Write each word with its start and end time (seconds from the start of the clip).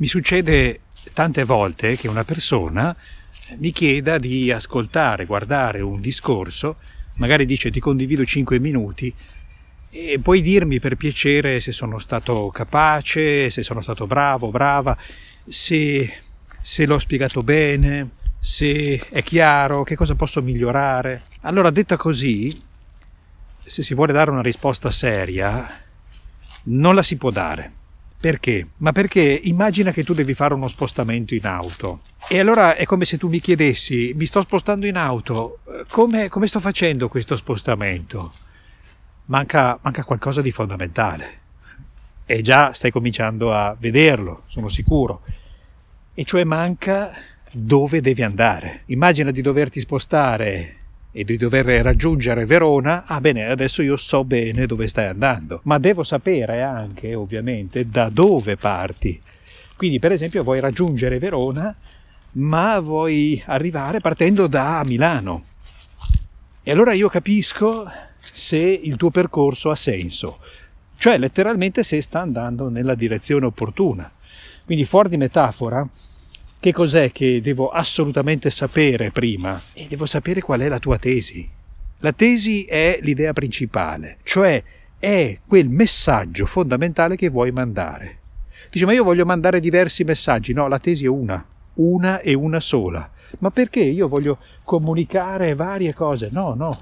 Mi 0.00 0.06
succede 0.06 0.80
tante 1.12 1.44
volte 1.44 1.94
che 1.94 2.08
una 2.08 2.24
persona 2.24 2.96
mi 3.58 3.70
chieda 3.70 4.16
di 4.16 4.50
ascoltare, 4.50 5.26
guardare 5.26 5.82
un 5.82 6.00
discorso, 6.00 6.76
magari 7.16 7.44
dice 7.44 7.70
ti 7.70 7.80
condivido 7.80 8.24
5 8.24 8.58
minuti 8.60 9.14
e 9.90 10.18
puoi 10.18 10.40
dirmi 10.40 10.80
per 10.80 10.96
piacere 10.96 11.60
se 11.60 11.72
sono 11.72 11.98
stato 11.98 12.48
capace, 12.48 13.50
se 13.50 13.62
sono 13.62 13.82
stato 13.82 14.06
bravo, 14.06 14.50
brava, 14.50 14.96
se, 15.46 16.10
se 16.62 16.86
l'ho 16.86 16.98
spiegato 16.98 17.42
bene, 17.42 18.08
se 18.38 19.06
è 19.10 19.22
chiaro, 19.22 19.82
che 19.82 19.96
cosa 19.96 20.14
posso 20.14 20.40
migliorare. 20.40 21.24
Allora, 21.42 21.68
detta 21.68 21.98
così, 21.98 22.58
se 23.62 23.82
si 23.82 23.92
vuole 23.92 24.14
dare 24.14 24.30
una 24.30 24.40
risposta 24.40 24.88
seria, 24.88 25.78
non 26.64 26.94
la 26.94 27.02
si 27.02 27.18
può 27.18 27.28
dare 27.28 27.72
perché? 28.20 28.66
Ma 28.78 28.92
perché 28.92 29.22
immagina 29.22 29.92
che 29.92 30.04
tu 30.04 30.12
devi 30.12 30.34
fare 30.34 30.52
uno 30.52 30.68
spostamento 30.68 31.34
in 31.34 31.46
auto 31.46 32.00
e 32.28 32.38
allora 32.38 32.76
è 32.76 32.84
come 32.84 33.06
se 33.06 33.16
tu 33.16 33.28
mi 33.28 33.40
chiedessi, 33.40 34.12
mi 34.14 34.26
sto 34.26 34.42
spostando 34.42 34.86
in 34.86 34.96
auto, 34.96 35.60
come, 35.88 36.28
come 36.28 36.46
sto 36.46 36.60
facendo 36.60 37.08
questo 37.08 37.34
spostamento? 37.34 38.30
Manca, 39.26 39.78
manca 39.80 40.04
qualcosa 40.04 40.42
di 40.42 40.50
fondamentale 40.50 41.38
e 42.26 42.42
già 42.42 42.72
stai 42.72 42.90
cominciando 42.90 43.54
a 43.54 43.74
vederlo, 43.78 44.42
sono 44.46 44.68
sicuro, 44.68 45.22
e 46.12 46.22
cioè 46.24 46.44
manca 46.44 47.12
dove 47.50 48.00
devi 48.00 48.22
andare. 48.22 48.82
Immagina 48.86 49.30
di 49.30 49.40
doverti 49.40 49.80
spostare 49.80 50.79
e 51.12 51.24
di 51.24 51.36
dover 51.36 51.66
raggiungere 51.82 52.46
Verona, 52.46 53.04
ah 53.04 53.20
bene, 53.20 53.46
adesso 53.46 53.82
io 53.82 53.96
so 53.96 54.24
bene 54.24 54.66
dove 54.66 54.86
stai 54.86 55.06
andando, 55.06 55.60
ma 55.64 55.78
devo 55.78 56.02
sapere 56.02 56.62
anche, 56.62 57.14
ovviamente, 57.14 57.88
da 57.88 58.08
dove 58.08 58.56
parti. 58.56 59.20
Quindi, 59.76 59.98
per 59.98 60.12
esempio, 60.12 60.44
vuoi 60.44 60.60
raggiungere 60.60 61.18
Verona, 61.18 61.74
ma 62.32 62.78
vuoi 62.78 63.42
arrivare 63.46 64.00
partendo 64.00 64.46
da 64.46 64.82
Milano. 64.84 65.44
E 66.62 66.70
allora 66.70 66.92
io 66.92 67.08
capisco 67.08 67.90
se 68.18 68.58
il 68.58 68.96
tuo 68.96 69.10
percorso 69.10 69.70
ha 69.70 69.76
senso, 69.76 70.38
cioè 70.96 71.18
letteralmente 71.18 71.82
se 71.82 72.00
sta 72.02 72.20
andando 72.20 72.68
nella 72.68 72.94
direzione 72.94 73.46
opportuna. 73.46 74.10
Quindi, 74.64 74.84
fuori 74.84 75.08
di 75.08 75.16
metafora, 75.16 75.84
che 76.60 76.72
cos'è 76.72 77.10
che 77.10 77.40
devo 77.40 77.70
assolutamente 77.70 78.50
sapere 78.50 79.10
prima? 79.10 79.60
E 79.72 79.86
devo 79.88 80.04
sapere 80.04 80.42
qual 80.42 80.60
è 80.60 80.68
la 80.68 80.78
tua 80.78 80.98
tesi. 80.98 81.48
La 81.98 82.12
tesi 82.12 82.64
è 82.64 82.98
l'idea 83.00 83.32
principale, 83.32 84.18
cioè 84.22 84.62
è 84.98 85.38
quel 85.46 85.70
messaggio 85.70 86.44
fondamentale 86.44 87.16
che 87.16 87.30
vuoi 87.30 87.50
mandare. 87.50 88.18
Dice, 88.70 88.84
ma 88.84 88.92
io 88.92 89.04
voglio 89.04 89.24
mandare 89.24 89.58
diversi 89.58 90.04
messaggi. 90.04 90.52
No, 90.52 90.68
la 90.68 90.78
tesi 90.78 91.06
è 91.06 91.08
una, 91.08 91.42
una 91.74 92.20
e 92.20 92.34
una 92.34 92.60
sola. 92.60 93.10
Ma 93.38 93.50
perché 93.50 93.80
io 93.80 94.06
voglio 94.06 94.38
comunicare 94.62 95.54
varie 95.54 95.94
cose? 95.94 96.28
No, 96.30 96.54
no. 96.54 96.76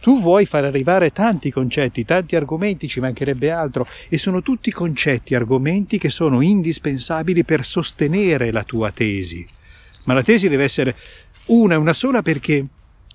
Tu 0.00 0.20
vuoi 0.20 0.46
far 0.46 0.64
arrivare 0.64 1.10
tanti 1.10 1.50
concetti, 1.50 2.04
tanti 2.04 2.36
argomenti, 2.36 2.86
ci 2.86 3.00
mancherebbe 3.00 3.50
altro, 3.50 3.88
e 4.08 4.18
sono 4.18 4.42
tutti 4.42 4.70
concetti, 4.70 5.34
argomenti 5.34 5.98
che 5.98 6.10
sono 6.10 6.40
indispensabili 6.40 7.44
per 7.44 7.64
sostenere 7.64 8.50
la 8.50 8.62
tua 8.62 8.90
tesi. 8.92 9.44
Ma 10.04 10.14
la 10.14 10.22
tesi 10.22 10.48
deve 10.48 10.64
essere 10.64 10.94
una 11.46 11.74
e 11.74 11.78
una 11.78 11.92
sola 11.92 12.22
perché 12.22 12.64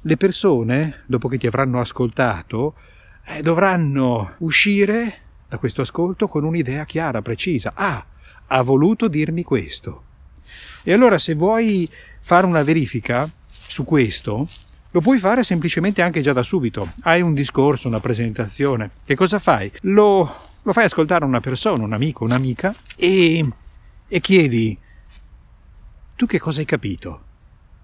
le 0.02 0.18
persone, 0.18 1.04
dopo 1.06 1.28
che 1.28 1.38
ti 1.38 1.48
avranno 1.48 1.80
ascoltato, 1.80 2.76
eh, 3.26 3.42
dovranno 3.42 4.34
uscire 4.40 5.20
da 5.48 5.58
questo 5.58 5.82
ascolto 5.82 6.28
con 6.28 6.44
un'idea 6.44 6.86
chiara, 6.86 7.22
precisa. 7.22 7.74
Ah, 7.76 8.06
ha 8.48 8.62
voluto 8.62 9.08
dirmi 9.08 9.44
questo. 9.44 10.04
E 10.84 10.92
allora 10.92 11.18
se 11.18 11.36
vuoi 11.36 11.88
fare 12.20 12.46
una 12.46 12.64
verifica 12.64 13.30
su 13.48 13.86
questo, 13.86 14.48
lo 14.92 15.00
puoi 15.00 15.20
fare 15.20 15.44
semplicemente 15.44 16.02
anche 16.02 16.22
già 16.22 16.34
da 16.34 16.44
subito. 16.44 16.92
Hai 17.04 17.22
un 17.22 17.34
discorso, 17.34 17.88
una 17.88 18.00
presentazione. 18.00 18.92
Che 19.06 19.16
cosa 19.16 19.40
fai? 19.40 19.72
Lo, 19.82 20.36
lo 20.62 20.74
fai 20.74 20.86
ascoltare 20.86 21.24
a 21.24 21.28
una 21.28 21.40
persona, 21.40 21.84
un 21.84 21.94
amico, 21.94 22.26
un'amica 22.26 22.76
e, 22.98 23.48
e 24.08 24.20
chiedi, 24.20 24.78
tu 26.16 26.26
che 26.26 26.40
cosa 26.40 26.60
hai 26.60 26.66
capito? 26.66 27.24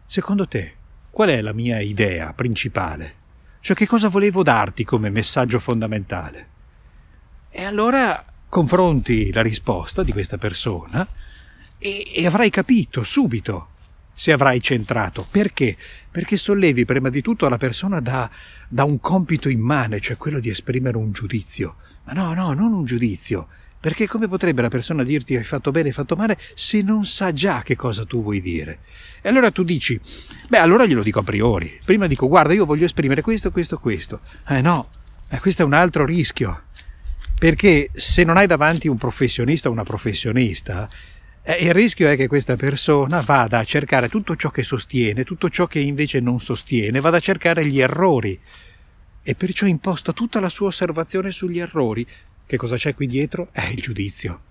Secondo 0.05 0.47
te, 0.47 0.75
qual 1.09 1.29
è 1.29 1.41
la 1.41 1.53
mia 1.53 1.79
idea 1.79 2.33
principale? 2.33 3.15
Cioè 3.61 3.75
che 3.75 3.87
cosa 3.87 4.09
volevo 4.09 4.43
darti 4.43 4.83
come 4.83 5.09
messaggio 5.09 5.59
fondamentale? 5.59 6.47
E 7.49 7.63
allora 7.63 8.23
confronti 8.49 9.31
la 9.31 9.41
risposta 9.41 10.03
di 10.03 10.11
questa 10.11 10.37
persona 10.37 11.05
e, 11.77 12.11
e 12.13 12.25
avrai 12.25 12.49
capito 12.49 13.03
subito 13.03 13.69
se 14.17 14.31
avrai 14.31 14.59
centrato. 14.61 15.23
Perché? 15.29 15.77
Perché 16.09 16.37
sollevi 16.37 16.85
prima 16.85 17.09
di 17.09 17.21
tutto 17.21 17.47
la 17.47 17.57
persona 17.57 17.99
da, 17.99 18.27
da 18.67 18.83
un 18.83 18.99
compito 18.99 19.47
immane, 19.47 19.99
cioè 19.99 20.17
quello 20.17 20.39
di 20.39 20.49
esprimere 20.49 20.97
un 20.97 21.11
giudizio. 21.11 21.75
Ma 22.05 22.13
no, 22.13 22.33
no, 22.33 22.53
non 22.53 22.73
un 22.73 22.83
giudizio. 22.83 23.47
Perché 23.79 24.07
come 24.07 24.27
potrebbe 24.27 24.63
la 24.63 24.69
persona 24.69 25.03
dirti 25.03 25.35
hai 25.35 25.43
fatto 25.43 25.69
bene, 25.69 25.89
hai 25.89 25.93
fatto 25.93 26.15
male, 26.15 26.39
se 26.55 26.81
non 26.81 27.05
sa 27.05 27.31
già 27.31 27.61
che 27.61 27.75
cosa 27.75 28.05
tu 28.05 28.23
vuoi 28.23 28.41
dire? 28.41 28.79
E 29.21 29.29
allora 29.29 29.51
tu 29.51 29.61
dici, 29.61 30.01
beh, 30.49 30.57
allora 30.57 30.87
glielo 30.87 31.03
dico 31.03 31.19
a 31.19 31.23
priori. 31.23 31.77
Prima 31.85 32.07
dico, 32.07 32.27
guarda, 32.27 32.53
io 32.53 32.65
voglio 32.65 32.85
esprimere 32.85 33.21
questo, 33.21 33.51
questo, 33.51 33.77
questo. 33.77 34.21
Eh 34.47 34.61
no, 34.61 34.89
eh, 35.29 35.39
questo 35.39 35.61
è 35.61 35.65
un 35.65 35.73
altro 35.73 36.05
rischio. 36.05 36.63
Perché 37.37 37.91
se 37.93 38.23
non 38.23 38.37
hai 38.37 38.47
davanti 38.47 38.87
un 38.87 38.97
professionista 38.97 39.69
o 39.69 39.71
una 39.71 39.83
professionista, 39.83 40.89
eh, 41.49 41.63
il 41.63 41.73
rischio 41.73 42.09
è 42.09 42.17
che 42.17 42.27
questa 42.27 42.57
persona 42.57 43.21
vada 43.21 43.59
a 43.59 43.63
cercare 43.63 44.09
tutto 44.09 44.35
ciò 44.35 44.49
che 44.49 44.63
sostiene, 44.63 45.23
tutto 45.23 45.49
ciò 45.49 45.65
che 45.65 45.79
invece 45.79 46.19
non 46.19 46.41
sostiene, 46.41 46.99
vada 46.99 47.17
a 47.17 47.21
cercare 47.21 47.65
gli 47.65 47.79
errori 47.79 48.37
e 49.23 49.33
perciò 49.33 49.65
imposta 49.65 50.11
tutta 50.11 50.41
la 50.41 50.49
sua 50.49 50.67
osservazione 50.67 51.31
sugli 51.31 51.59
errori. 51.59 52.05
Che 52.45 52.57
cosa 52.57 52.75
c'è 52.75 52.93
qui 52.93 53.07
dietro? 53.07 53.47
È 53.53 53.65
il 53.65 53.79
giudizio. 53.79 54.41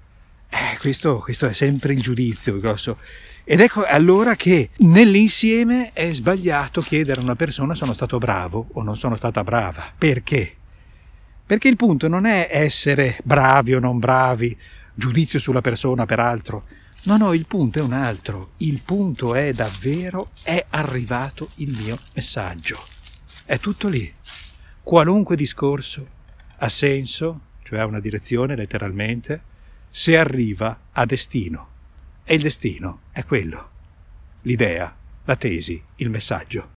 Eh, 0.48 0.78
questo, 0.78 1.18
questo 1.18 1.46
è 1.46 1.52
sempre 1.52 1.92
il 1.92 2.00
giudizio 2.00 2.58
grosso. 2.58 2.96
Ed 3.44 3.60
ecco 3.60 3.84
allora 3.84 4.34
che 4.34 4.70
nell'insieme 4.78 5.90
è 5.92 6.10
sbagliato 6.14 6.80
chiedere 6.80 7.20
a 7.20 7.24
una 7.24 7.36
persona 7.36 7.74
sono 7.74 7.92
stato 7.92 8.16
bravo 8.16 8.68
o 8.72 8.82
non 8.82 8.96
sono 8.96 9.16
stata 9.16 9.44
brava. 9.44 9.92
Perché? 9.98 10.54
Perché 11.44 11.68
il 11.68 11.76
punto 11.76 12.08
non 12.08 12.24
è 12.24 12.48
essere 12.50 13.18
bravi 13.22 13.74
o 13.74 13.80
non 13.80 13.98
bravi, 13.98 14.56
giudizio 14.94 15.38
sulla 15.38 15.60
persona 15.60 16.06
peraltro, 16.06 16.64
No, 17.06 17.16
no, 17.16 17.32
il 17.34 17.46
punto 17.46 17.78
è 17.78 17.82
un 17.82 17.92
altro. 17.92 18.54
Il 18.56 18.82
punto 18.82 19.36
è 19.36 19.52
davvero 19.52 20.30
è 20.42 20.66
arrivato 20.70 21.50
il 21.56 21.70
mio 21.70 21.96
messaggio. 22.14 22.82
È 23.44 23.60
tutto 23.60 23.86
lì. 23.86 24.12
Qualunque 24.82 25.36
discorso 25.36 26.04
ha 26.56 26.68
senso, 26.68 27.40
cioè 27.62 27.78
ha 27.78 27.86
una 27.86 28.00
direzione 28.00 28.56
letteralmente, 28.56 29.40
se 29.88 30.18
arriva 30.18 30.80
a 30.90 31.06
destino. 31.06 31.68
E 32.24 32.34
il 32.34 32.42
destino 32.42 33.02
è 33.12 33.24
quello. 33.24 33.70
L'idea, 34.42 34.92
la 35.26 35.36
tesi, 35.36 35.80
il 35.96 36.10
messaggio. 36.10 36.64